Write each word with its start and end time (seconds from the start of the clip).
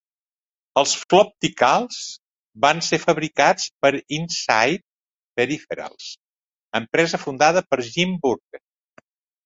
Els 0.81 0.93
Flopticals 1.01 1.99
van 2.65 2.81
ser 2.89 2.99
fabricats 3.05 3.69
per 3.85 3.93
Insite 4.19 4.83
Peripherals, 5.41 6.11
empresa 6.85 7.25
fundada 7.29 7.69
per 7.73 7.85
Jim 7.95 8.23
Burke. 8.27 8.67